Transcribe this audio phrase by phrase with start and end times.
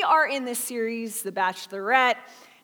[0.00, 2.14] we are in this series, The Bachelorette.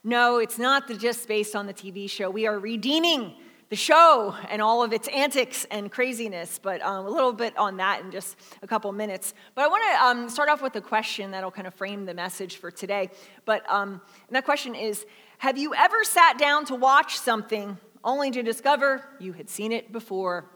[0.03, 2.31] No, it's not just based on the TV show.
[2.31, 3.35] We are redeeming
[3.69, 7.77] the show and all of its antics and craziness, but um, a little bit on
[7.77, 9.35] that in just a couple minutes.
[9.55, 12.15] But I want to um, start off with a question that'll kind of frame the
[12.15, 13.11] message for today.
[13.45, 14.01] But um,
[14.31, 15.05] that question is
[15.37, 19.93] Have you ever sat down to watch something only to discover you had seen it
[19.93, 20.47] before?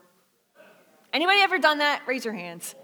[1.13, 2.01] Anybody ever done that?
[2.07, 2.75] Raise your hands.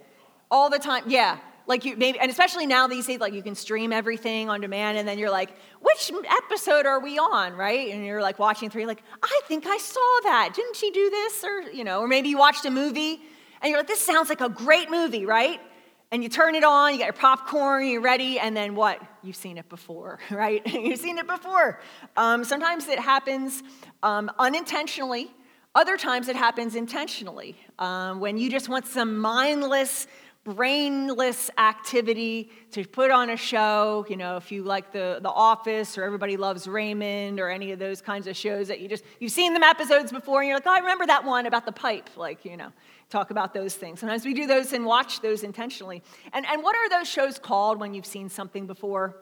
[0.50, 1.04] All the time.
[1.06, 4.60] Yeah like you maybe and especially now these days like you can stream everything on
[4.60, 6.12] demand and then you're like which
[6.44, 7.54] episode are we on?
[7.54, 7.92] Right?
[7.92, 10.52] And you're like watching three like i think i saw that.
[10.54, 11.44] Didn't she do this?
[11.44, 13.20] Or you know or maybe you watched a movie
[13.60, 15.60] and you're like this sounds like a great movie right?
[16.12, 19.00] And you turn it on you got your popcorn you're ready and then what?
[19.22, 20.62] You've seen it before right?
[20.72, 21.80] You've seen it before.
[22.16, 23.62] Um, sometimes it happens
[24.02, 25.30] um, unintentionally.
[25.74, 27.54] Other times it happens intentionally.
[27.78, 30.06] Um, when you just want some mindless
[30.46, 34.06] brainless activity to put on a show.
[34.08, 37.80] You know, if you like the, the Office or Everybody Loves Raymond or any of
[37.80, 40.66] those kinds of shows that you just, you've seen them episodes before and you're like,
[40.66, 42.10] oh, I remember that one about the pipe.
[42.16, 42.72] Like, you know,
[43.10, 43.98] talk about those things.
[43.98, 46.00] Sometimes we do those and watch those intentionally.
[46.32, 49.16] And, and what are those shows called when you've seen something before?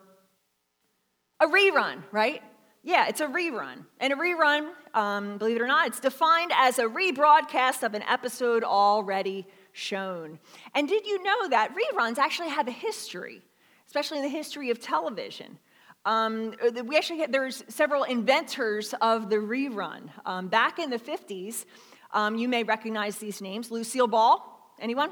[1.40, 2.42] A rerun, right?
[2.82, 3.86] Yeah, it's a rerun.
[3.98, 8.02] And a rerun, um, believe it or not, it's defined as a rebroadcast of an
[8.02, 10.38] episode already shown.
[10.74, 13.42] And did you know that reruns actually have a history,
[13.86, 15.58] especially in the history of television?
[16.06, 20.10] Um, we actually had, there's several inventors of the rerun.
[20.24, 21.64] Um, back in the 50s,
[22.12, 25.10] um, you may recognize these names Lucille Ball, anyone?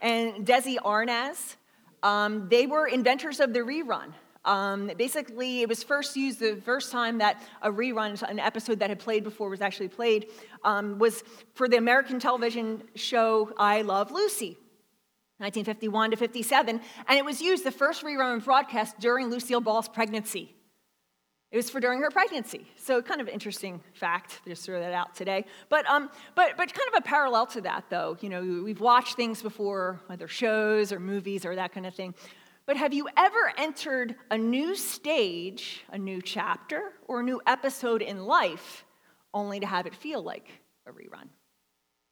[0.00, 1.56] And Desi Arnaz.
[2.02, 4.12] Um, they were inventors of the rerun.
[4.44, 8.90] Um, basically, it was first used the first time that a rerun, an episode that
[8.90, 10.26] had played before was actually played,
[10.64, 11.22] um, was
[11.54, 14.58] for the American television show I Love Lucy.
[15.38, 20.54] 1951 to 57, and it was used the first rerun broadcast during Lucille Ball's pregnancy.
[21.50, 22.66] It was for during her pregnancy.
[22.76, 24.40] So, kind of interesting fact.
[24.46, 25.44] Just throw that out today.
[25.68, 28.16] But, um, but, but kind of a parallel to that, though.
[28.20, 32.14] You know, we've watched things before, whether shows or movies or that kind of thing.
[32.64, 38.02] But have you ever entered a new stage, a new chapter, or a new episode
[38.02, 38.84] in life
[39.34, 40.48] only to have it feel like
[40.86, 41.28] a rerun?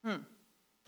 [0.05, 0.23] Hmm.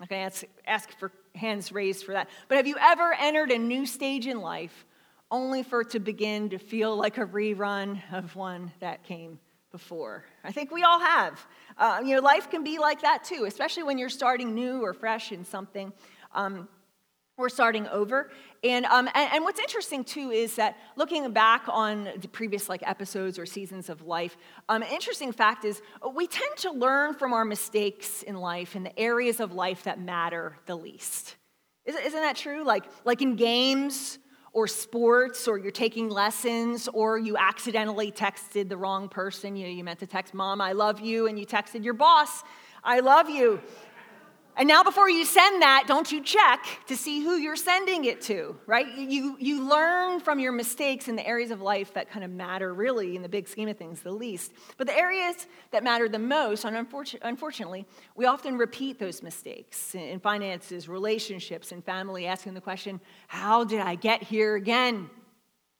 [0.03, 2.29] Okay, ask, ask for hands raised for that.
[2.49, 4.85] But have you ever entered a new stage in life
[5.31, 9.39] only for it to begin to feel like a rerun of one that came
[9.71, 10.25] before?
[10.43, 11.47] I think we all have.
[11.77, 14.93] Uh, you know, life can be like that too, especially when you're starting new or
[14.93, 15.93] fresh in something.
[16.33, 16.67] Um,
[17.37, 18.29] we're starting over.
[18.63, 22.81] And, um, and, and, what's interesting too is that looking back on the previous like
[22.87, 24.37] episodes or seasons of life,
[24.69, 25.81] um, an interesting fact is
[26.15, 29.99] we tend to learn from our mistakes in life in the areas of life that
[29.99, 31.35] matter the least.
[31.85, 32.63] Isn't, that true?
[32.63, 34.19] Like, like in games
[34.53, 39.55] or sports, or you're taking lessons, or you accidentally texted the wrong person.
[39.55, 42.43] You you meant to text mom, I love you, and you texted your boss,
[42.83, 43.59] I love you.
[44.55, 48.21] And now, before you send that, don't you check to see who you're sending it
[48.21, 48.85] to, right?
[48.95, 52.71] You, you learn from your mistakes in the areas of life that kind of matter,
[52.71, 54.51] really, in the big scheme of things, the least.
[54.77, 60.19] But the areas that matter the most, and unfortunately, we often repeat those mistakes in
[60.19, 65.09] finances, relationships, and family, asking the question, How did I get here again?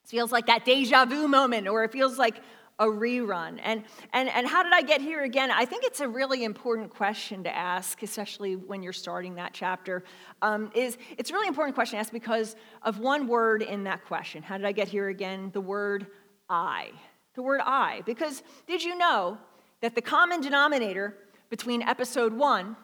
[0.03, 2.41] It feels like that deja vu moment, or it feels like
[2.79, 3.59] a rerun.
[3.63, 5.51] And, and, and how did I get here again?
[5.51, 10.03] I think it's a really important question to ask, especially when you're starting that chapter.
[10.41, 14.05] Um, is It's a really important question to ask because of one word in that
[14.05, 14.43] question.
[14.43, 15.51] How did I get here again?
[15.53, 16.07] The word
[16.49, 16.89] I.
[17.35, 18.01] The word I.
[18.05, 19.37] Because did you know
[19.81, 21.17] that the common denominator
[21.49, 22.75] between episode one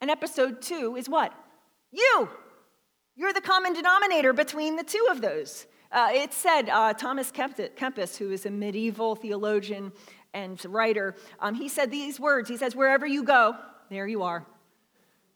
[0.00, 1.32] and episode two is what?
[1.92, 2.28] You.
[3.14, 5.66] You're the common denominator between the two of those.
[5.96, 9.90] Uh, it said, uh, Thomas Kempis, who is a medieval theologian
[10.34, 12.50] and writer, um, he said these words.
[12.50, 13.56] He says, Wherever you go,
[13.88, 14.44] there you are.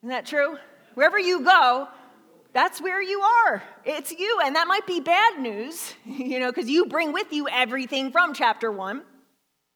[0.03, 0.59] Isn't that true?
[0.93, 1.88] Wherever you go,
[2.53, 3.62] that's where you are.
[3.87, 4.41] It's you.
[4.44, 8.34] And that might be bad news, you know, because you bring with you everything from
[8.34, 9.01] chapter one.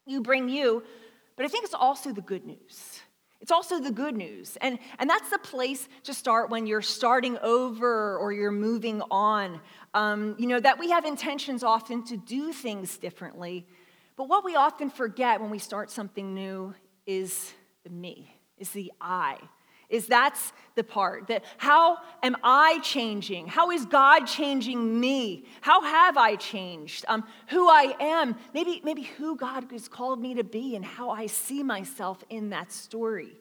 [0.04, 0.82] You bring you.
[1.36, 3.00] But I think it's also the good news.
[3.40, 4.56] It's also the good news.
[4.62, 9.60] And, and that's the place to start when you're starting over or you're moving on.
[9.94, 13.66] Um, you know, that we have intentions often to do things differently.
[14.16, 16.74] But what we often forget when we start something new
[17.06, 17.52] is
[17.84, 19.38] the me, is the I.
[19.88, 23.46] Is that's the part that how am I changing?
[23.46, 25.44] How is God changing me?
[25.60, 27.04] How have I changed?
[27.06, 31.10] Um, who I am, maybe, maybe who God has called me to be and how
[31.10, 33.36] I see myself in that story.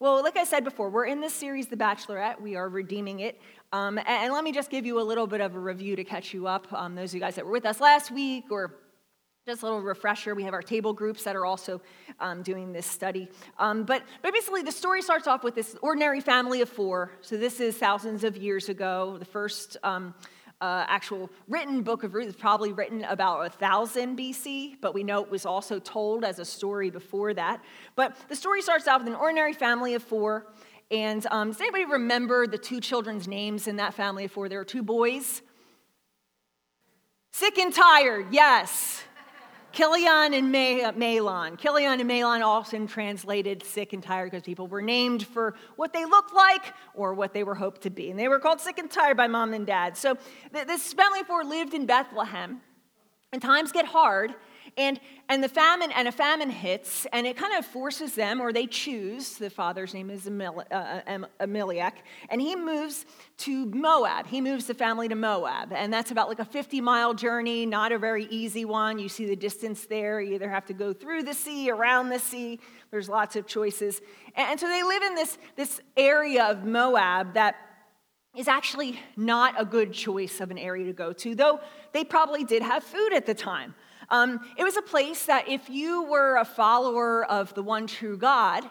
[0.00, 2.40] Well, like I said before, we're in this series, The Bachelorette.
[2.40, 3.40] We are redeeming it.
[3.72, 6.02] Um, and, and, let me just give you a little bit of a review to
[6.02, 6.72] catch you up.
[6.72, 8.74] Um, those of you guys that were with us last week or
[9.46, 11.80] just a little refresher, we have our table groups that are also
[12.18, 13.28] um, doing this study.
[13.58, 17.12] Um, but, but basically, the story starts off with this ordinary family of four.
[17.20, 19.16] So, this is thousands of years ago.
[19.18, 20.12] The first um,
[20.64, 25.22] uh, actual written book of Ruth is probably written about 1000 BC, but we know
[25.22, 27.62] it was also told as a story before that.
[27.96, 30.46] But the story starts out with an ordinary family of four.
[30.90, 34.48] And um, does anybody remember the two children's names in that family of four?
[34.48, 35.42] There were two boys.
[37.30, 39.02] Sick and tired, yes.
[39.74, 41.54] Chilion and Mahlon.
[41.54, 45.92] Uh, Chilion and Mahlon often translated sick and tired because people were named for what
[45.92, 48.08] they looked like or what they were hoped to be.
[48.08, 49.96] And they were called sick and tired by mom and dad.
[49.96, 50.16] So
[50.52, 52.60] this family four lived in Bethlehem.
[53.34, 54.32] And times get hard,
[54.76, 58.52] and, and the famine and a famine hits, and it kind of forces them, or
[58.52, 59.38] they choose.
[59.38, 61.00] The father's name is Amel, uh,
[61.40, 61.94] Ameliak,
[62.28, 63.06] and he moves
[63.38, 64.28] to Moab.
[64.28, 67.90] He moves the family to Moab, and that's about like a 50 mile journey, not
[67.90, 69.00] a very easy one.
[69.00, 70.20] You see the distance there.
[70.20, 72.60] You either have to go through the sea, around the sea.
[72.92, 74.00] There's lots of choices,
[74.36, 77.56] and, and so they live in this this area of Moab that
[78.36, 81.60] is actually not a good choice of an area to go to, though
[81.92, 83.74] they probably did have food at the time.
[84.10, 88.18] Um, it was a place that if you were a follower of the one true
[88.18, 88.64] God,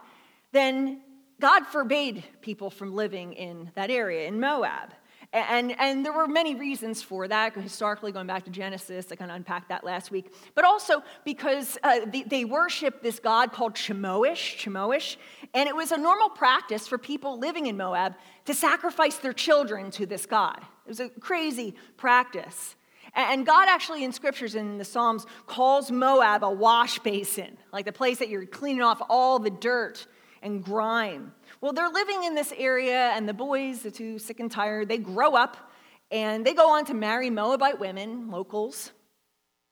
[0.51, 1.01] then
[1.39, 4.91] God forbade people from living in that area, in Moab.
[5.33, 9.07] And, and there were many reasons for that, historically, going back to Genesis.
[9.11, 10.31] I kind of unpacked that last week.
[10.53, 15.15] But also because uh, they, they worshiped this god called Chemosh, Chemosh,
[15.55, 18.13] and it was a normal practice for people living in Moab
[18.45, 20.59] to sacrifice their children to this god.
[20.85, 22.75] It was a crazy practice.
[23.15, 27.85] And God actually in scriptures and in the Psalms calls Moab a wash basin, like
[27.85, 30.05] the place that you're cleaning off all the dirt
[30.43, 31.33] and grime.
[31.61, 34.97] Well, they're living in this area, and the boys, the two sick and tired, they
[34.97, 35.71] grow up
[36.11, 38.91] and they go on to marry Moabite women, locals.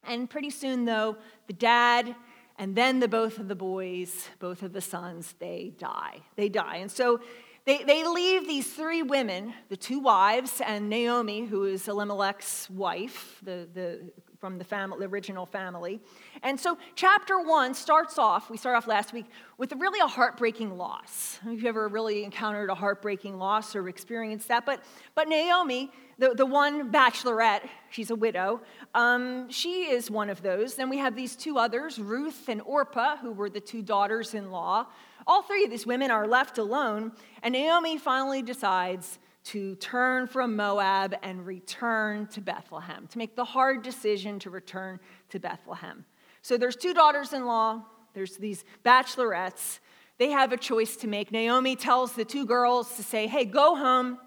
[0.04, 2.16] And pretty soon, though, the dad
[2.58, 6.22] and then the both of the boys, both of the sons, they die.
[6.36, 6.78] They die.
[6.78, 7.20] And so
[7.66, 13.40] they, they leave these three women, the two wives, and Naomi, who is Elimelech's wife,
[13.44, 16.02] the, the, from the, family, the original family.
[16.42, 19.28] And so, chapter one starts off, we start off last week,
[19.60, 21.38] with really a heartbreaking loss.
[21.44, 24.66] Have you ever really encountered a heartbreaking loss or experienced that?
[24.66, 24.84] But,
[25.14, 28.62] but Naomi, the, the one bachelorette, she's a widow,
[28.96, 30.74] um, she is one of those.
[30.74, 34.50] Then we have these two others, Ruth and Orpah, who were the two daughters in
[34.50, 34.88] law.
[35.28, 37.12] All three of these women are left alone,
[37.44, 43.46] and Naomi finally decides to turn from Moab and return to Bethlehem, to make the
[43.46, 45.00] hard decision to return
[45.30, 46.06] to Bethlehem.
[46.42, 47.84] So there's two daughters in law,
[48.14, 49.80] there's these bachelorettes.
[50.18, 51.32] They have a choice to make.
[51.32, 54.20] Naomi tells the two girls to say, Hey, go home,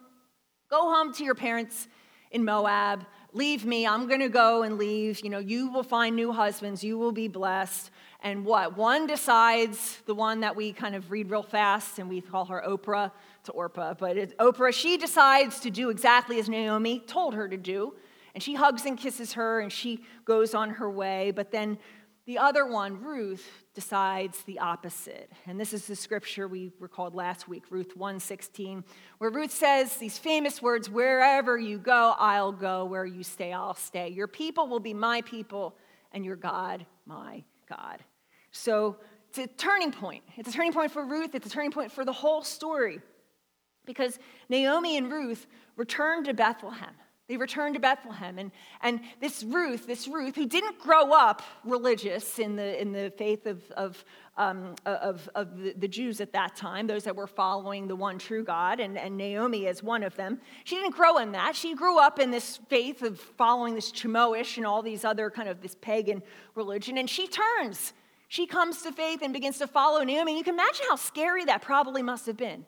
[0.68, 1.86] go home to your parents
[2.32, 3.06] in Moab.
[3.32, 3.86] Leave me.
[3.86, 5.20] I'm going to go and leave.
[5.24, 6.82] You know, you will find new husbands.
[6.82, 7.90] You will be blessed.
[8.20, 8.76] And what?
[8.76, 12.62] One decides, the one that we kind of read real fast, and we call her
[12.66, 13.12] Oprah
[13.44, 17.56] to Orpah, but it's Oprah, she decides to do exactly as Naomi told her to
[17.56, 17.94] do.
[18.34, 21.30] And she hugs and kisses her, and she goes on her way.
[21.30, 21.78] But then
[22.26, 25.30] the other one, Ruth, decides the opposite.
[25.46, 28.82] And this is the scripture we recalled last week, Ruth 1:16,
[29.18, 32.86] where Ruth says these famous words, "Wherever you go, I'll go.
[32.86, 34.08] Where you stay, I'll stay.
[34.08, 35.76] Your people will be my people,
[36.10, 38.02] and your God, my God."
[38.50, 38.96] So
[39.28, 40.24] it's a turning point.
[40.36, 43.00] It's a turning point for Ruth, it's a turning point for the whole story.
[43.86, 46.94] Because Naomi and Ruth returned to Bethlehem.
[47.26, 48.38] They returned to Bethlehem.
[48.38, 53.10] And, and this Ruth, this Ruth, who didn't grow up religious in the, in the
[53.16, 54.04] faith of, of,
[54.36, 58.18] um, of, of the, the, Jews at that time, those that were following the one
[58.18, 61.56] true God, and, and Naomi is one of them, she didn't grow in that.
[61.56, 65.48] She grew up in this faith of following this Chemosh and all these other kind
[65.48, 66.22] of this pagan
[66.54, 66.98] religion.
[66.98, 67.94] And she turns
[68.28, 70.36] she comes to faith and begins to follow Naomi.
[70.36, 72.66] You can imagine how scary that probably must have been.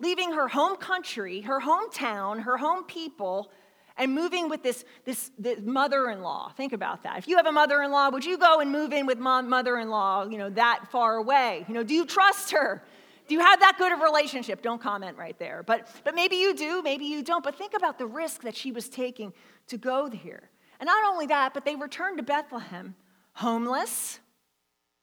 [0.00, 3.50] Leaving her home country, her hometown, her home people,
[3.96, 6.52] and moving with this, this, this mother-in-law.
[6.56, 7.18] Think about that.
[7.18, 10.38] If you have a mother-in-law, would you go and move in with mom, mother-in-law, you
[10.38, 11.66] know, that far away?
[11.68, 12.82] You know, do you trust her?
[13.28, 14.62] Do you have that good of a relationship?
[14.62, 15.62] Don't comment right there.
[15.64, 17.44] But, but maybe you do, maybe you don't.
[17.44, 19.32] But think about the risk that she was taking
[19.68, 20.48] to go here.
[20.80, 22.94] And not only that, but they returned to Bethlehem
[23.34, 24.18] homeless,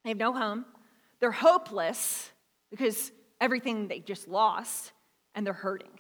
[0.03, 0.65] they have no home.
[1.19, 2.31] They're hopeless
[2.69, 4.91] because everything they just lost,
[5.35, 5.99] and they're hurting.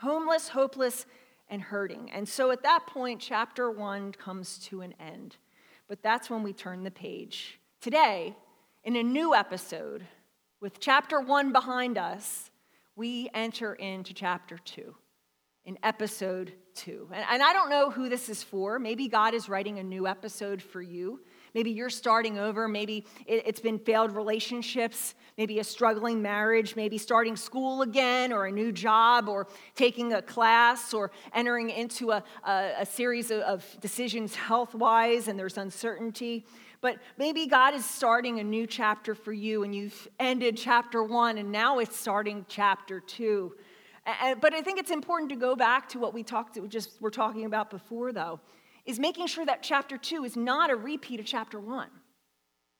[0.00, 1.06] Homeless, hopeless,
[1.48, 2.10] and hurting.
[2.12, 5.36] And so at that point, chapter one comes to an end.
[5.88, 7.58] But that's when we turn the page.
[7.80, 8.36] Today,
[8.84, 10.06] in a new episode,
[10.60, 12.50] with chapter one behind us,
[12.94, 14.94] we enter into chapter two,
[15.64, 17.08] in episode two.
[17.12, 18.78] And, and I don't know who this is for.
[18.78, 21.20] Maybe God is writing a new episode for you.
[21.54, 22.68] Maybe you're starting over.
[22.68, 28.46] Maybe it, has been failed relationships, maybe a struggling marriage, maybe starting school again, or
[28.46, 33.40] a new job, or taking a class, or entering into a, a, a series of,
[33.40, 36.46] of decisions health wise, and there's uncertainty.
[36.80, 41.38] But maybe God is starting a new chapter for you, and you've ended chapter one,
[41.38, 43.54] and now it's starting chapter two.
[44.40, 47.44] But I think it's important to go back to what we talked just were talking
[47.44, 48.40] about before, though
[48.90, 51.88] is making sure that chapter two is not a repeat of chapter one.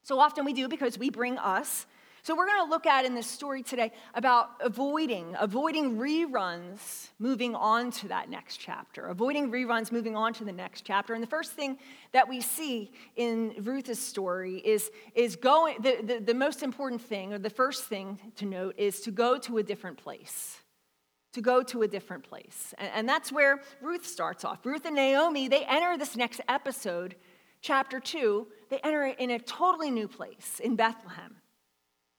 [0.02, 1.86] So often we do because we bring us.
[2.22, 7.54] So we're going to look at in this story today about avoiding, avoiding reruns, moving
[7.54, 11.14] on to that next chapter, avoiding reruns, moving on to the next chapter.
[11.14, 11.78] And the first thing
[12.12, 17.32] that we see in Ruth's story is, is going, the, the, the most important thing,
[17.32, 20.58] or the first thing to note, is to go to a different place
[21.32, 22.74] to go to a different place.
[22.78, 24.64] And, that's where Ruth starts off.
[24.64, 27.16] Ruth and Naomi, they enter this next episode,
[27.60, 31.36] chapter two, they enter in a totally new place in Bethlehem.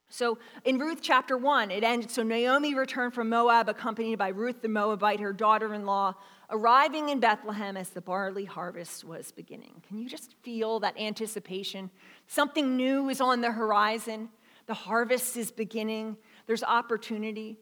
[0.08, 2.12] So in Ruth chapter one, it ends.
[2.12, 6.14] So Naomi returned from Moab, accompanied by Ruth the Moabite, her daughter in law,
[6.50, 9.82] arriving in Bethlehem as the barley harvest was beginning.
[9.88, 11.90] Can you just feel that anticipation?
[12.26, 14.28] Something new is on the horizon.
[14.66, 16.18] The harvest is beginning.
[16.46, 17.58] There's opportunity.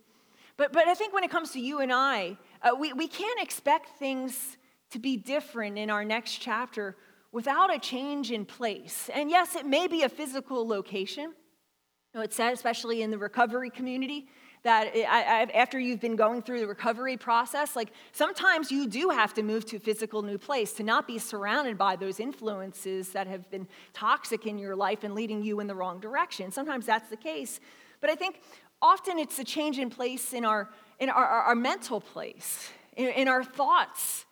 [0.60, 3.40] But, but I think when it comes to you and I, uh, we, we can't
[3.40, 4.58] expect things
[4.90, 6.98] to be different in our next chapter
[7.32, 9.08] without a change in place.
[9.14, 11.32] And yes, it may be a physical location.
[11.32, 11.32] You
[12.12, 14.28] know, it's said, especially in the recovery community,
[14.62, 19.42] that after you've been going through the recovery process, like sometimes you do have to
[19.42, 23.50] move to a physical new place to not be surrounded by those influences that have
[23.50, 26.50] been toxic in your life and leading you in the wrong direction.
[26.50, 27.60] Sometimes that's the case.
[28.02, 28.40] But I think
[28.82, 30.68] often it's a change in place in our,
[30.98, 34.24] in our, our, our mental place, in, in our thoughts.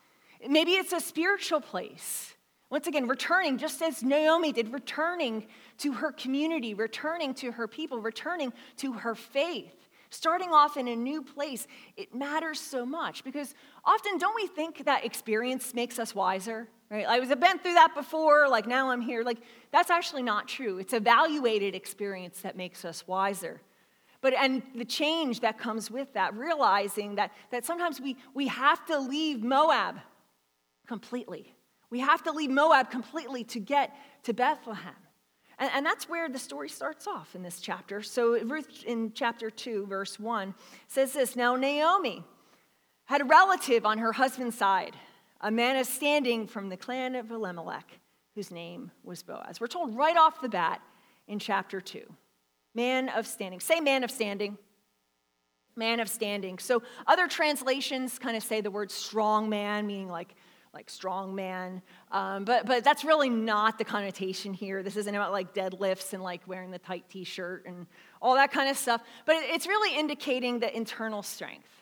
[0.47, 2.35] Maybe it's a spiritual place.
[2.71, 5.47] Once again, returning, just as Naomi did, returning
[5.79, 10.97] to her community, returning to her people, returning to her faith, starting off in a
[10.97, 11.67] new place.
[11.97, 16.69] It matters so much because often don't we think that experience makes us wiser?
[16.91, 17.07] Right?
[17.07, 19.23] I was I've been through that before, like now I'm here.
[19.23, 19.39] Like
[19.71, 20.79] that's actually not true.
[20.79, 23.61] It's evaluated experience that makes us wiser.
[24.21, 28.85] But and the change that comes with that, realizing that, that sometimes we, we have
[28.87, 30.01] to leave Moab
[30.87, 31.55] completely.
[31.91, 33.95] We have to leave Moab completely to get
[34.25, 34.95] to Bethlehem.
[35.59, 38.03] And, and that's where the story starts off in this chapter.
[38.03, 40.55] So Ruth in chapter 2, verse 1
[40.89, 42.25] says this Now Naomi
[43.05, 44.97] had a relative on her husband's side,
[45.41, 48.01] a man of standing from the clan of Elimelech,
[48.35, 49.61] whose name was Boaz.
[49.61, 50.83] We're told right off the bat
[51.27, 52.03] in chapter 2.
[52.79, 53.59] Man of standing.
[53.59, 54.57] Say man of standing.
[55.75, 56.61] Man of standing.
[56.61, 60.37] So other translations kind of say the word strong man, meaning like
[60.73, 61.83] like strong man.
[62.13, 64.85] Um, but, but that's really not the connotation here.
[64.85, 67.87] This isn't about like deadlifts and like wearing the tight t shirt and
[68.23, 69.03] all that kind of stuff.
[69.27, 71.73] But it's really indicating the internal strength,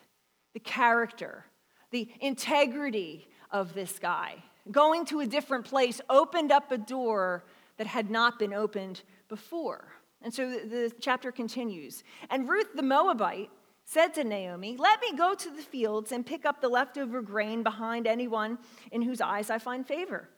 [0.55, 1.45] the character,
[1.91, 4.37] the integrity of this guy.
[4.71, 7.45] Going to a different place opened up a door
[7.77, 9.89] that had not been opened before.
[10.23, 12.03] And so the, the chapter continues.
[12.31, 13.51] And Ruth the Moabite
[13.85, 17.63] said to Naomi, Let me go to the fields and pick up the leftover grain
[17.63, 18.59] behind anyone
[18.91, 20.29] in whose eyes I find favor.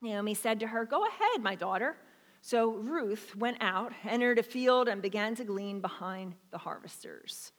[0.00, 1.96] Naomi said to her, Go ahead, my daughter.
[2.40, 7.52] So Ruth went out, entered a field, and began to glean behind the harvesters.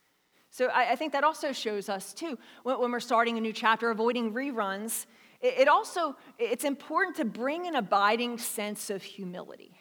[0.50, 3.54] So I, I think that also shows us, too, when, when, we're starting a new
[3.54, 5.06] chapter, avoiding reruns,
[5.42, 9.78] it, it also, it's important to bring an abiding sense of humility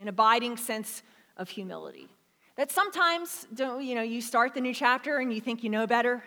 [0.00, 1.02] an abiding sense
[1.36, 2.08] of humility.
[2.56, 6.22] That sometimes, you know, you start the new chapter and you think you know better.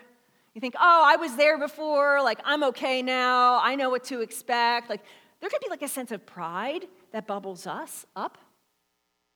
[0.54, 4.20] You think, oh, I was there before, like I'm okay now, I know what to
[4.20, 4.88] expect.
[4.88, 5.02] Like
[5.40, 8.38] there could be like a sense of pride that bubbles us up.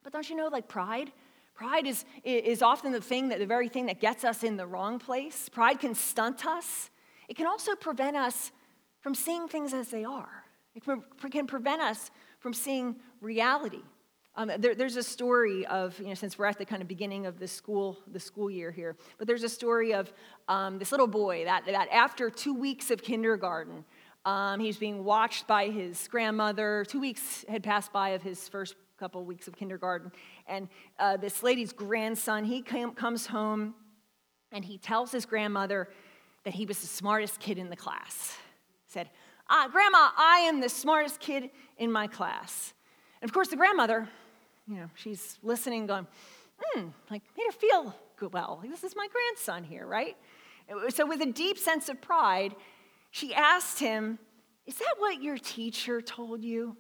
[0.03, 1.13] But don't you know, like pride?
[1.55, 4.67] Pride is, is often the thing that the very thing that gets us in the
[4.67, 5.49] wrong place.
[5.49, 6.89] Pride can stunt us.
[7.29, 8.53] It can also prevent us
[9.01, 10.45] from seeing things as they are.
[10.75, 13.83] It can prevent us from seeing reality.
[14.39, 17.27] Um, there, there's a story of, you know, since we're at the kind of beginning
[17.27, 20.13] of the school, the school year here, but there's a story of
[20.47, 23.85] um, this little boy that, that after two weeks of kindergarten,
[24.25, 26.85] um, he's being watched by his grandmother.
[26.87, 30.13] Two weeks had passed by of his first couple weeks of kindergarten,
[30.47, 30.69] and
[31.01, 33.75] uh, this lady's grandson, he came, comes home
[34.53, 35.89] and he tells his grandmother
[36.45, 38.37] that he was the smartest kid in the class.
[38.87, 39.11] He said,
[39.51, 42.73] ah, Grandma, I am the smartest kid in my class.
[43.21, 44.09] And of course, the grandmother,
[44.69, 46.07] you know, she's listening, going,
[46.61, 48.63] hmm, like made her feel good, well.
[48.69, 50.17] This is my grandson here, right?
[50.91, 52.55] So, with a deep sense of pride,
[53.11, 54.19] she asked him,
[54.67, 56.77] Is that what your teacher told you?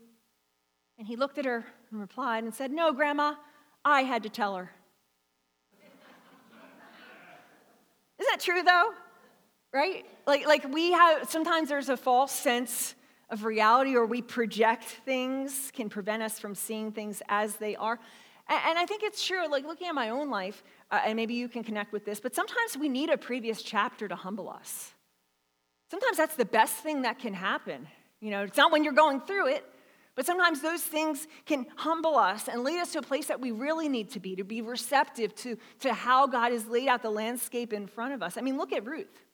[0.98, 3.34] And he looked at her and replied and said, No, Grandma,
[3.84, 4.70] I had to tell her.
[8.18, 8.92] Isn't that true, though?
[9.72, 10.04] Right?
[10.26, 12.94] Like, like we have, sometimes there's a false sense
[13.30, 17.98] of reality or we project things can prevent us from seeing things as they are.
[18.48, 21.48] And, I think it's true, like looking at my own life, uh, and maybe you
[21.48, 24.92] can connect with this, but sometimes we need a previous chapter to humble us.
[25.90, 27.86] Sometimes that's the best thing that can happen.
[28.20, 29.64] You know, it's not when you're going through it,
[30.14, 33.50] but sometimes those things can humble us and lead us to a place that we
[33.50, 37.10] really need to be, to be receptive to, to how God has laid out the
[37.10, 38.38] landscape in front of us.
[38.38, 39.27] I mean, look at Ruth.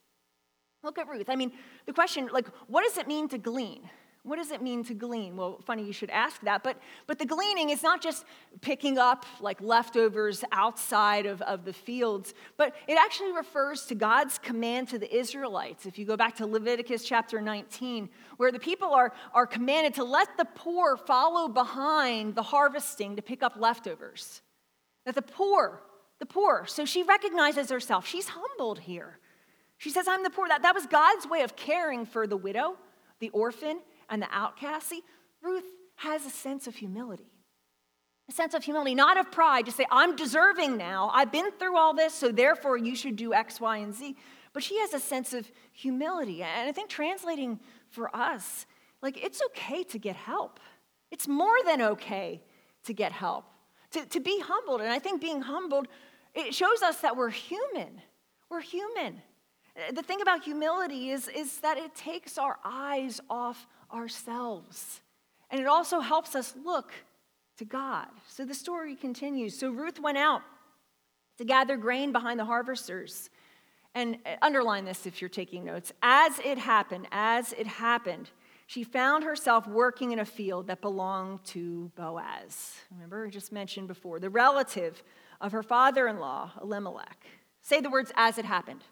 [0.85, 1.31] Look at Ruth.
[1.31, 1.51] I mean,
[1.87, 3.89] the question, like, what does it mean to glean?
[4.23, 5.37] What does it mean to glean?
[5.37, 8.25] Well, funny you should ask that, but, but the gleaning is not just
[8.63, 14.39] picking up like leftovers outside of, of the fields, but it actually refers to God's
[14.39, 15.85] command to the Israelites.
[15.85, 20.05] If you go back to Leviticus chapter 19, where the people are, are commanded to
[20.05, 24.41] let the poor follow behind the harvesting to pick up leftovers.
[25.05, 25.83] That the poor,
[26.19, 29.19] the poor, so she recognizes herself, she's humbled here.
[29.85, 30.49] She says, I'm the poor.
[30.49, 32.79] That, that was God's way of caring for the widow,
[33.21, 34.89] the orphan, and the outcast.
[34.89, 35.03] See,
[35.43, 37.31] Ruth has a sense of humility.
[38.31, 41.11] A sense of humility, not of pride, to say, I'm deserving now.
[41.13, 44.17] I've been through all this, so therefore you should do X, Y, and Z.
[44.55, 46.43] But she has a sense of humility.
[46.43, 47.61] And I think translating
[47.91, 48.65] for us,
[49.03, 50.61] like, it's okay to get help.
[51.11, 52.41] It's more than okay
[52.85, 53.45] to get help,
[53.91, 54.81] to, to be humbled.
[54.81, 55.89] And I think being humbled,
[56.35, 58.01] it shows us that we're human.
[58.49, 59.21] We're human.
[59.93, 65.01] The thing about humility is, is that it takes our eyes off ourselves.
[65.51, 66.93] And it also helps us look
[67.59, 68.09] to God.
[68.29, 69.59] So the story continues.
[69.59, 70.43] So Ruth went out
[71.39, 73.31] to gather grain behind the harvesters.
[73.95, 75.93] And uh, underline this if you're taking notes.
[76.03, 78.31] As it happened, as it happened,
[78.67, 82.75] she found herself working in a field that belonged to Boaz.
[82.91, 85.03] Remember, I just mentioned before, the relative
[85.41, 87.25] of her father in law, Elimelech.
[87.61, 88.83] Say the words as it happened.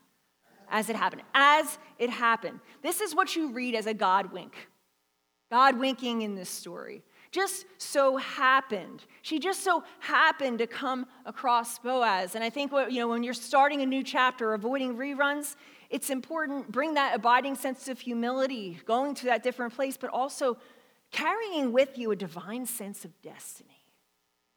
[0.72, 1.22] As it happened.
[1.35, 2.58] As it happened.
[2.82, 4.68] This is what you read as a God wink.
[5.50, 7.02] God winking in this story.
[7.30, 9.04] Just so happened.
[9.20, 12.35] She just so happened to come across Boaz.
[12.35, 15.56] And I think what, you know, when you're starting a new chapter, avoiding reruns,
[15.90, 20.56] it's important, bring that abiding sense of humility, going to that different place, but also
[21.11, 23.85] carrying with you a divine sense of destiny.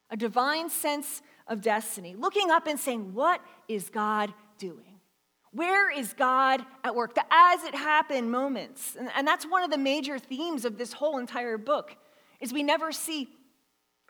[0.10, 2.16] A divine sense of destiny.
[2.16, 4.95] Looking up and saying, What is God doing?
[5.56, 7.16] Where is God at work?
[7.16, 8.98] The as it happened moments.
[9.00, 11.96] And, and that's one of the major themes of this whole entire book
[12.42, 13.30] is we never see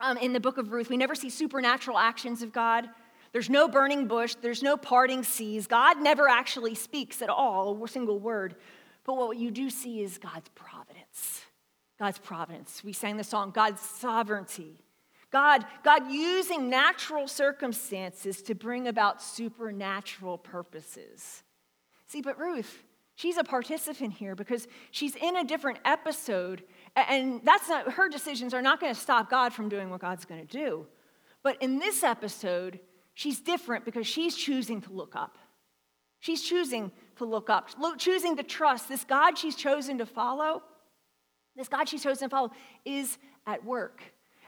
[0.00, 2.88] um, in the book of Ruth, we never see supernatural actions of God.
[3.32, 5.66] There's no burning bush, there's no parting seas.
[5.66, 8.56] God never actually speaks at all, a single word.
[9.04, 11.42] But what you do see is God's providence.
[11.98, 12.82] God's providence.
[12.84, 14.80] We sang the song, God's sovereignty.
[15.36, 21.42] God, God using natural circumstances to bring about supernatural purposes.
[22.06, 22.84] See, but Ruth,
[23.16, 26.62] she's a participant here because she's in a different episode,
[26.96, 30.24] and that's not her decisions are not going to stop God from doing what God's
[30.24, 30.86] going to do.
[31.42, 32.80] But in this episode,
[33.12, 35.36] she's different because she's choosing to look up.
[36.18, 37.68] She's choosing to look up,
[37.98, 40.62] choosing to trust this God she's chosen to follow.
[41.56, 42.52] This God she's chosen to follow
[42.86, 44.02] is at work.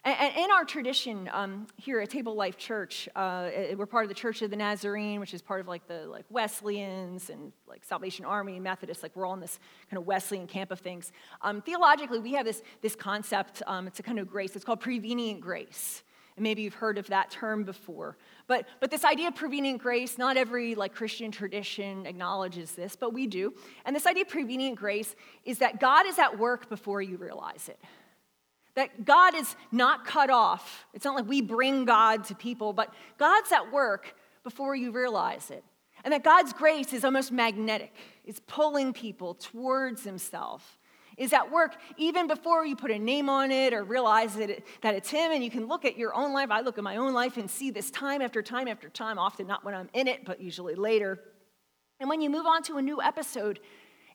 [0.04, 4.14] And in our tradition um, here at Table Life Church, uh, we're part of the
[4.14, 8.24] Church of the Nazarene, which is part of like the like Wesleyans and like Salvation
[8.24, 9.02] Army, Methodists.
[9.02, 9.58] Like we're all in this
[9.90, 11.12] kind of Wesleyan camp of things.
[11.42, 13.62] Um, theologically, we have this this concept.
[13.66, 14.54] Um, it's a kind of grace.
[14.54, 16.02] It's called prevenient grace.
[16.36, 18.16] And maybe you've heard of that term before.
[18.46, 23.12] But, but this idea of prevenient grace, not every like Christian tradition acknowledges this, but
[23.12, 23.52] we do.
[23.84, 27.68] And this idea of prevenient grace is that God is at work before you realize
[27.68, 27.80] it.
[28.78, 30.86] That God is not cut off.
[30.94, 34.14] It's not like we bring God to people, but God's at work
[34.44, 35.64] before you realize it.
[36.04, 37.92] And that God's grace is almost magnetic,
[38.24, 40.78] it's pulling people towards Himself,
[41.16, 44.64] is at work even before you put a name on it or realize that, it,
[44.82, 45.32] that it's Him.
[45.32, 46.52] And you can look at your own life.
[46.52, 49.48] I look at my own life and see this time after time after time, often
[49.48, 51.18] not when I'm in it, but usually later.
[51.98, 53.58] And when you move on to a new episode,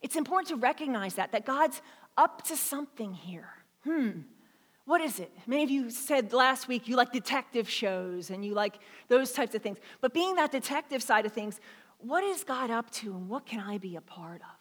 [0.02, 1.82] it's important to recognize that, that God's
[2.16, 3.50] up to something here.
[3.84, 4.22] Hmm,
[4.86, 5.32] what is it?
[5.48, 9.56] Many of you said last week you like detective shows and you like those types
[9.56, 9.78] of things.
[10.02, 11.62] But being that detective side of things,
[12.00, 14.60] what is God up to and what can I be a part of?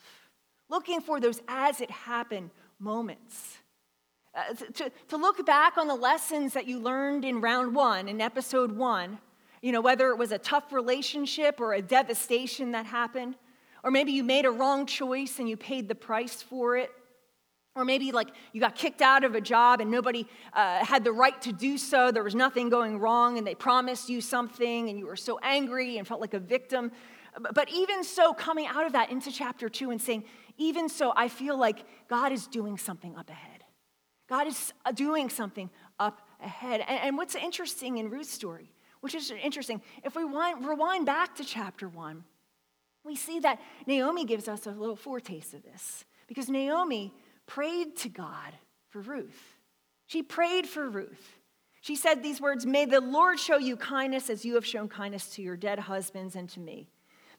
[0.68, 3.58] Looking for those as it happened moments.
[4.34, 8.20] Uh, to, to look back on the lessons that you learned in round one, in
[8.20, 9.18] episode one,
[9.62, 13.36] You know, whether it was a tough relationship or a devastation that happened,
[13.84, 16.90] or maybe you made a wrong choice and you paid the price for it.
[17.74, 21.12] Or maybe like you got kicked out of a job and nobody uh, had the
[21.12, 22.10] right to do so.
[22.10, 25.96] There was nothing going wrong and they promised you something and you were so angry
[25.96, 26.92] and felt like a victim.
[27.54, 30.24] But even so, coming out of that into chapter two and saying,
[30.58, 33.64] even so, I feel like God is doing something up ahead.
[34.28, 36.82] God is uh, doing something up ahead.
[36.86, 41.34] And, and what's interesting in Ruth's story, which is interesting, if we wind, rewind back
[41.36, 42.24] to chapter one,
[43.02, 47.14] we see that Naomi gives us a little foretaste of this because Naomi
[47.52, 48.54] prayed to God
[48.88, 49.58] for Ruth.
[50.06, 51.38] She prayed for Ruth.
[51.82, 55.26] She said these words May the Lord show you kindness as you have shown kindness
[55.34, 56.88] to your dead husbands and to me.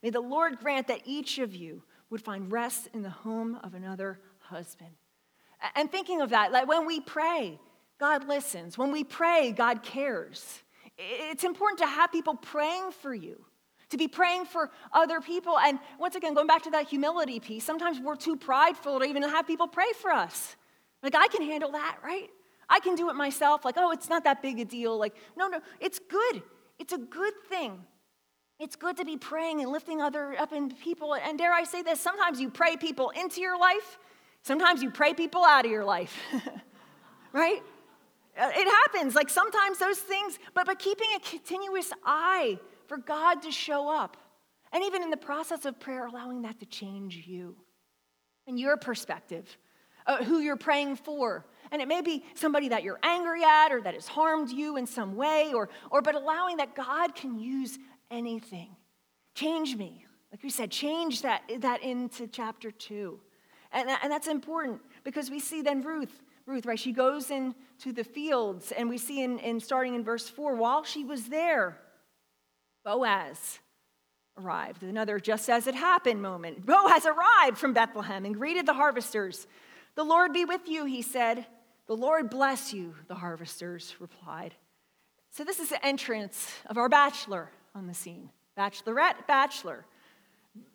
[0.04, 3.74] May the Lord grant that each of you would find rest in the home of
[3.74, 4.92] another husband.
[5.76, 7.60] And thinking of that, like when we pray,
[8.00, 8.78] God listens.
[8.78, 10.62] When we pray, God cares.
[10.96, 13.44] It's important to have people praying for you
[13.94, 15.58] to be praying for other people.
[15.58, 19.24] And once again, going back to that humility piece, sometimes we're too prideful to even
[19.24, 20.56] have people pray for us.
[21.02, 22.30] Like, I can handle that, right?
[22.70, 23.64] I can do it myself.
[23.64, 24.98] Like, oh, it's not that big a deal.
[24.98, 26.44] Like, no, no, it's good.
[26.80, 27.86] It's a good thing.
[28.60, 31.16] It's good to be praying and lifting other up in people.
[31.16, 34.00] And dare I say this, sometimes you pray people into your life,
[34.42, 36.18] sometimes you pray people out of your life.
[37.34, 37.62] right?
[38.38, 39.16] Uh, it happens.
[39.16, 42.58] Like sometimes those things, but but keeping a continuous eye
[42.94, 44.18] for God to show up.
[44.72, 47.56] And even in the process of prayer, allowing that to change you
[48.46, 49.58] and your perspective,
[50.06, 51.48] uh, who you're praying for.
[51.72, 54.86] And it may be somebody that you're angry at or that has harmed you in
[54.86, 57.80] some way, or, or but allowing that God can use
[58.12, 58.76] anything.
[59.34, 60.06] Change me.
[60.32, 63.20] Like we said, change that, that into chapter two.
[63.72, 66.78] And, and that's important because we see then Ruth, Ruth, right?
[66.78, 70.84] She goes into the fields, and we see in, in starting in verse four, while
[70.84, 71.80] she was there,
[72.84, 73.60] Boaz
[74.38, 74.84] arrived.
[74.84, 76.66] Another just as it happened moment.
[76.66, 79.48] Boaz arrived from Bethlehem and greeted the harvesters.
[79.96, 81.46] The Lord be with you, he said.
[81.88, 84.56] The Lord bless you, the harvesters replied.
[85.32, 88.30] So, this is the entrance of our bachelor on the scene.
[88.58, 89.86] Bachelorette, bachelor.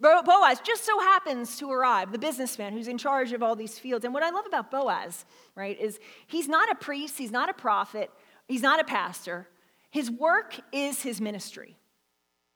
[0.01, 4.05] Boaz just so happens to arrive, the businessman who's in charge of all these fields.
[4.05, 7.55] And what I love about Boaz, right, is he's not a priest, he's not a
[7.55, 8.11] prophet,
[8.49, 9.49] he's not a pastor.
[9.90, 11.77] His work is his ministry.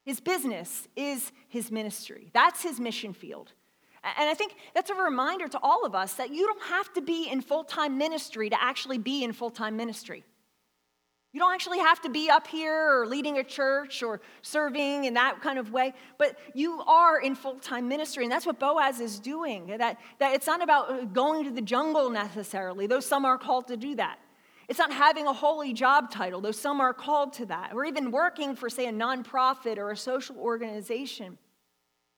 [0.05, 2.31] His business is his ministry.
[2.33, 3.53] That's his mission field.
[4.05, 7.01] And I think that's a reminder to all of us that you don't have to
[7.01, 10.25] be in full time ministry to actually be in full time ministry.
[11.33, 15.15] You don't actually have to be up here or leading a church or serving in
[15.15, 18.25] that kind of way, but you are in full time ministry.
[18.25, 19.69] And that's what Boaz is doing.
[19.79, 23.77] That, that it's not about going to the jungle necessarily, though some are called to
[23.77, 24.19] do that.
[24.68, 28.11] It's not having a holy job title, though some are called to that, or even
[28.11, 31.38] working for, say, a nonprofit or a social organization.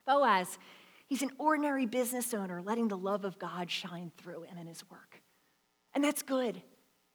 [0.07, 0.59] Boaz,
[1.07, 4.89] he's an ordinary business owner letting the love of God shine through him in his
[4.91, 5.23] work.
[5.95, 6.61] And that's good.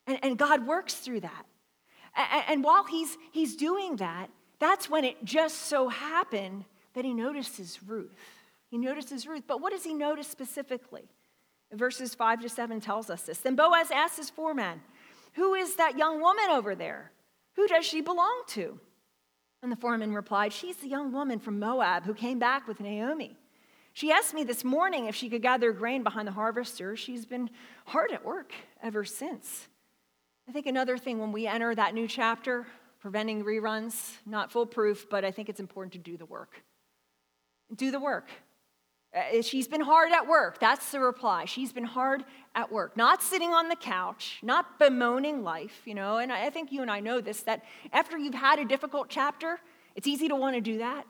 [0.07, 1.45] And, and God works through that.
[2.15, 7.13] And, and while he's, he's doing that, that's when it just so happened that he
[7.13, 8.17] notices Ruth.
[8.69, 9.43] He notices Ruth.
[9.47, 11.09] But what does he notice specifically?
[11.71, 13.39] Verses 5 to 7 tells us this.
[13.39, 14.81] Then Boaz asks his foreman,
[15.33, 17.11] who is that young woman over there?
[17.55, 18.79] Who does she belong to?
[19.61, 23.35] And the foreman replied, She's the young woman from Moab who came back with Naomi.
[23.93, 26.95] She asked me this morning if she could gather grain behind the harvester.
[26.95, 27.49] She's been
[27.85, 29.67] hard at work ever since.
[30.47, 32.65] I think another thing when we enter that new chapter,
[33.01, 36.63] preventing reruns, not foolproof, but I think it's important to do the work.
[37.75, 38.29] Do the work.
[39.15, 40.59] Uh, she's been hard at work.
[40.59, 41.45] That's the reply.
[41.45, 46.17] She's been hard at work, not sitting on the couch, not bemoaning life, you know.
[46.17, 49.59] And I think you and I know this that after you've had a difficult chapter,
[49.95, 51.05] it's easy to want to do that.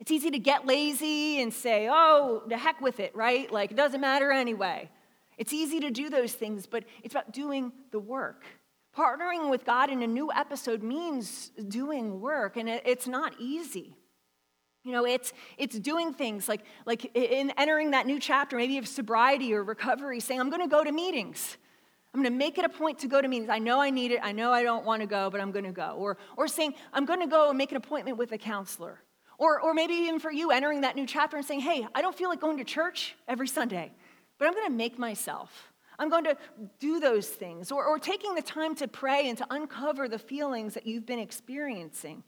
[0.00, 3.50] It's easy to get lazy and say, oh, the heck with it, right?
[3.50, 4.90] Like, it doesn't matter anyway.
[5.38, 8.44] It's easy to do those things, but it's about doing the work.
[8.96, 13.96] Partnering with God in a new episode means doing work, and it's not easy.
[14.84, 18.86] You know, it's, it's doing things like, like in entering that new chapter, maybe of
[18.86, 21.56] sobriety or recovery, saying, I'm going to go to meetings.
[22.12, 23.48] I'm going to make it a point to go to meetings.
[23.48, 24.20] I know I need it.
[24.22, 25.96] I know I don't want to go, but I'm going to go.
[25.98, 29.00] Or, or saying, I'm going to go and make an appointment with a counselor.
[29.38, 32.16] Or, or maybe even for you, entering that new chapter and saying, hey, I don't
[32.16, 33.90] feel like going to church every Sunday,
[34.38, 35.72] but I'm going to make myself.
[35.98, 36.36] I'm going to
[36.78, 37.72] do those things.
[37.72, 41.18] Or, or taking the time to pray and to uncover the feelings that you've been
[41.18, 42.22] experiencing.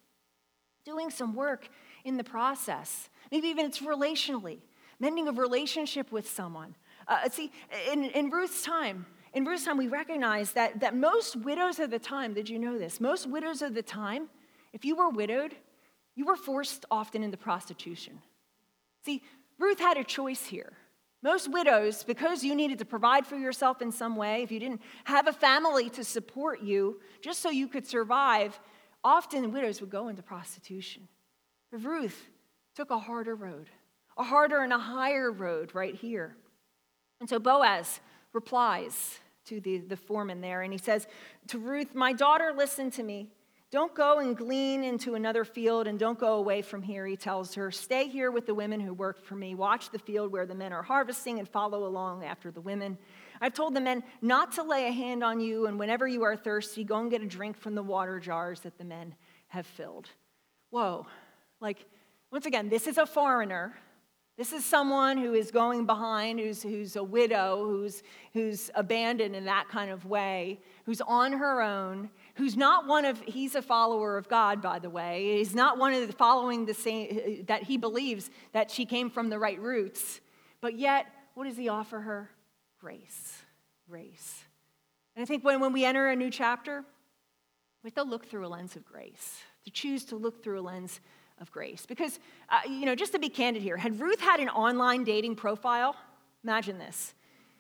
[0.85, 1.69] Doing some work
[2.07, 3.11] in the process.
[3.31, 4.59] Maybe even it's relationally,
[4.99, 6.75] mending a relationship with someone.
[7.09, 7.51] Uh, see,
[7.93, 11.99] in, in Ruth's time, in Ruth's time, we recognize that, that most widows of the
[11.99, 13.01] time, did you know this?
[13.01, 14.31] Most widows of the time,
[14.73, 15.55] if you were widowed,
[16.15, 18.23] you were forced often into prostitution.
[19.05, 19.23] See,
[19.59, 20.73] Ruth had a choice here.
[21.23, 24.81] Most widows, because you needed to provide for yourself in some way, if you didn't
[25.05, 28.59] have a family to support you, just so you could survive,
[29.03, 31.09] often widows would go into prostitution.
[31.73, 32.29] Ruth
[32.75, 33.69] took a harder road,
[34.17, 36.37] a harder and a higher road right here.
[37.21, 38.01] And so Boaz
[38.33, 41.07] replies to the, the foreman there, and he says
[41.49, 43.29] to Ruth, My daughter, listen to me.
[43.73, 47.55] Don't go and glean into another field and don't go away from here, he tells
[47.55, 47.73] her.
[47.73, 49.57] Stay here with the women who work for me.
[49.57, 52.97] Watch the field where the men are harvesting and follow along after the women.
[53.41, 56.37] I've told the men not to lay a hand on you, and whenever you are
[56.37, 59.17] thirsty, go and get a drink from the water jars that the men
[59.49, 60.11] have filled.
[60.71, 61.07] Whoa.
[61.61, 61.85] Like,
[62.31, 63.75] once again, this is a foreigner
[64.37, 68.03] this is someone who is going behind, who's, who's a widow, who's,
[68.35, 73.19] who's abandoned in that kind of way, who's on her own, who's not one of,
[73.23, 75.39] he's a follower of God, by the way.
[75.39, 79.31] He's not one of the following the same, that he believes that she came from
[79.31, 80.21] the right roots.
[80.61, 82.31] But yet, what does he offer her?
[82.79, 83.41] Grace.
[83.89, 84.45] Grace.
[85.15, 86.85] And I think when, when we enter a new chapter,
[87.83, 90.63] we have to look through a lens of grace, to choose to look through a
[90.63, 91.01] lens
[91.41, 91.87] of grace.
[91.87, 92.19] Because,
[92.49, 95.97] uh, you know, just to be candid here, had Ruth had an online dating profile,
[96.43, 97.15] imagine this,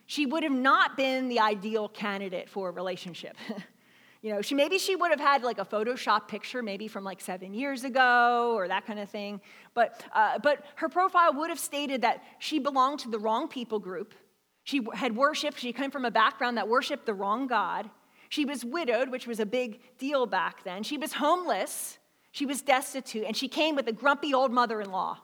[0.06, 3.36] she would have not been the ideal candidate for a relationship.
[4.22, 7.20] you know, she maybe she would have had like a Photoshop picture, maybe from like
[7.20, 9.40] seven years ago or that kind of thing.
[9.74, 13.80] But, uh, but her profile would have stated that she belonged to the wrong people
[13.80, 14.14] group.
[14.62, 17.90] She had worshiped, she came from a background that worshiped the wrong God.
[18.28, 20.82] She was widowed, which was a big deal back then.
[20.82, 21.98] She was homeless.
[22.36, 25.16] She was destitute, and she came with a grumpy old mother in law.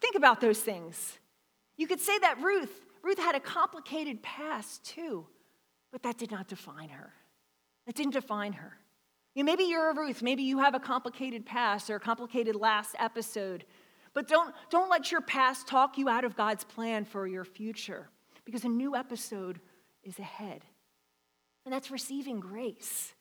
[0.00, 1.20] Think about those things.
[1.76, 2.72] You could say that Ruth,
[3.04, 5.28] Ruth had a complicated past too,
[5.92, 7.12] but that did not define her.
[7.86, 8.76] That didn't define her.
[9.36, 12.56] You know, maybe you're a Ruth, maybe you have a complicated past or a complicated
[12.56, 13.64] last episode,
[14.12, 18.08] but don't, don't let your past talk you out of God's plan for your future
[18.44, 19.60] because a new episode
[20.02, 20.62] is ahead.
[21.64, 23.14] And that's receiving grace.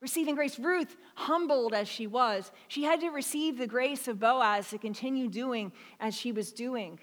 [0.00, 0.58] Receiving grace.
[0.58, 5.28] Ruth, humbled as she was, she had to receive the grace of Boaz to continue
[5.28, 6.98] doing as she was doing.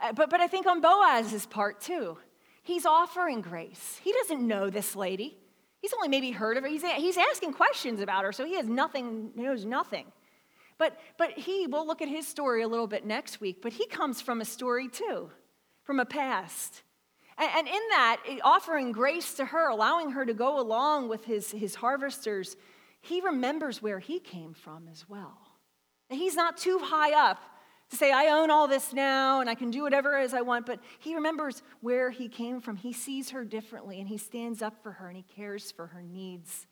[0.00, 2.18] Uh, but, but I think on Boaz's part too,
[2.62, 4.00] he's offering grace.
[4.02, 5.38] He doesn't know this lady.
[5.80, 6.68] He's only maybe heard of her.
[6.68, 10.06] He's, he's asking questions about her, so he has nothing, knows nothing.
[10.78, 13.86] But, but he, we'll look at his story a little bit next week, but he
[13.86, 15.30] comes from a story too,
[15.84, 16.82] from a past.
[17.38, 21.74] And in that, offering grace to her, allowing her to go along with his, his
[21.74, 22.56] harvesters,
[23.00, 25.38] he remembers where he came from as well.
[26.10, 27.42] And he's not too high up
[27.90, 30.66] to say, I own all this now and I can do whatever as I want,
[30.66, 32.76] but he remembers where he came from.
[32.76, 36.02] He sees her differently and he stands up for her and he cares for her
[36.02, 36.66] needs.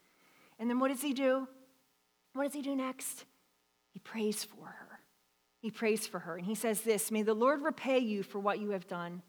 [0.58, 1.48] And then what does he do?
[2.34, 3.24] What does he do next?
[3.92, 5.00] He prays for her.
[5.60, 8.60] He prays for her and he says this May the Lord repay you for what
[8.60, 9.22] you have done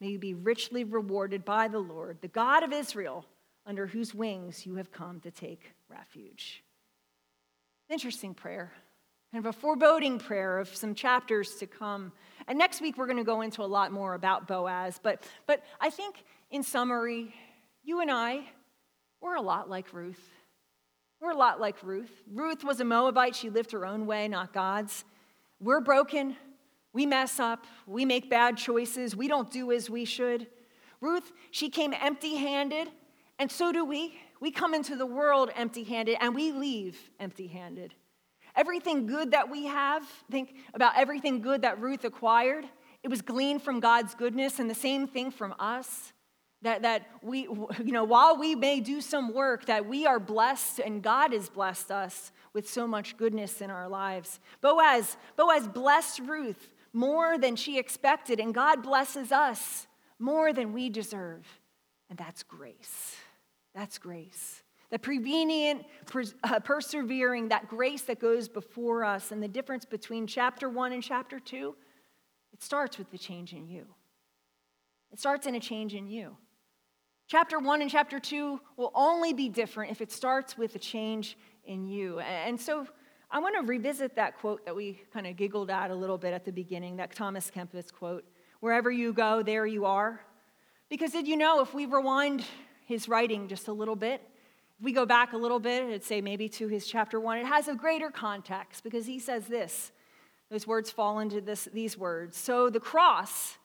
[0.00, 3.24] May you be richly rewarded by the Lord, the God of Israel,
[3.66, 6.62] under whose wings you have come to take refuge.
[7.90, 8.72] Interesting prayer,
[9.32, 12.12] kind of a foreboding prayer of some chapters to come.
[12.46, 15.00] And next week we're going to go into a lot more about Boaz.
[15.02, 16.16] But, but I think,
[16.50, 17.34] in summary,
[17.82, 18.42] you and I,
[19.20, 20.22] we're a lot like Ruth.
[21.20, 22.12] We're a lot like Ruth.
[22.32, 23.34] Ruth was a Moabite.
[23.34, 25.04] She lived her own way, not God's.
[25.60, 26.36] We're broken.
[26.92, 30.46] We mess up, we make bad choices, we don't do as we should.
[31.00, 32.88] Ruth, she came empty handed,
[33.38, 34.18] and so do we.
[34.40, 37.94] We come into the world empty handed and we leave empty handed.
[38.56, 42.64] Everything good that we have, think about everything good that Ruth acquired,
[43.02, 46.12] it was gleaned from God's goodness, and the same thing from us.
[46.62, 50.80] That, that we, you know, while we may do some work, that we are blessed
[50.80, 54.40] and God has blessed us with so much goodness in our lives.
[54.60, 56.68] Boaz, Boaz blessed Ruth
[56.98, 59.86] more than she expected, and God blesses us
[60.18, 61.46] more than we deserve.
[62.10, 63.16] And that's grace.
[63.72, 64.64] That's grace.
[64.90, 65.84] The prevenient,
[66.42, 71.02] uh, persevering, that grace that goes before us, and the difference between chapter one and
[71.02, 71.76] chapter two,
[72.52, 73.86] it starts with the change in you.
[75.12, 76.36] It starts in a change in you.
[77.28, 81.38] Chapter one and chapter two will only be different if it starts with a change
[81.64, 82.18] in you.
[82.18, 82.86] And so
[83.30, 86.32] I want to revisit that quote that we kind of giggled at a little bit
[86.32, 88.24] at the beginning, that Thomas Kempis quote
[88.60, 90.20] Wherever you go, there you are.
[90.88, 92.44] Because did you know if we rewind
[92.86, 94.22] his writing just a little bit,
[94.78, 97.46] if we go back a little bit, and say maybe to his chapter one, it
[97.46, 99.92] has a greater context because he says this.
[100.50, 102.36] Those words fall into this, these words.
[102.38, 103.58] So the cross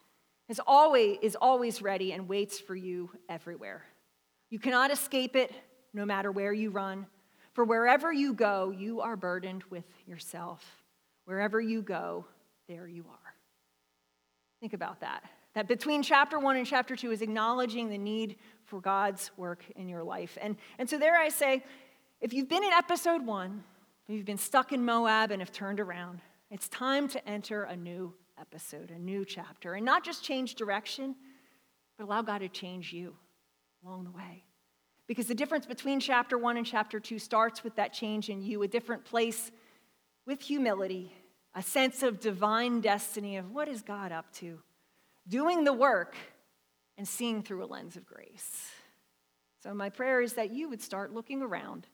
[0.50, 3.86] is always, is always ready and waits for you everywhere.
[4.50, 5.54] You cannot escape it
[5.94, 7.06] no matter where you run.
[7.54, 10.64] For wherever you go, you are burdened with yourself.
[11.26, 12.26] Wherever you go,
[12.68, 13.36] there you are.
[14.60, 15.24] Think about that.
[15.54, 19.88] That between chapter one and chapter two is acknowledging the need for God's work in
[19.88, 20.38] your life.
[20.42, 21.64] And, and so there I say,
[22.22, 23.64] if you've been in episode one,
[24.08, 27.76] if you've been stuck in Moab and have turned around, it's time to enter a
[27.76, 31.16] new episode, a new chapter, and not just change direction,
[31.98, 33.16] but allow God to change you
[33.86, 34.44] along the way.
[35.08, 38.64] Because the difference between chapter one and chapter two starts with that change in you,
[38.64, 39.52] a different place
[40.26, 41.14] with humility,
[41.54, 44.60] a sense of divine destiny of what is God up to,
[45.28, 46.16] doing the work
[46.98, 48.70] and seeing through a lens of grace.
[49.62, 51.88] So, my prayer is that you would start looking around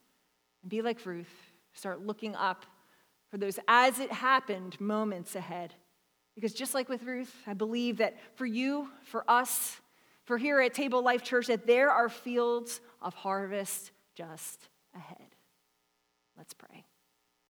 [0.62, 2.66] and be like Ruth, start looking up
[3.30, 5.74] for those as it happened moments ahead.
[6.36, 9.80] Because just like with Ruth, I believe that for you, for us,
[10.30, 15.36] for here at Table Life Church, that there are fields of harvest just ahead.
[16.38, 16.86] Let's pray.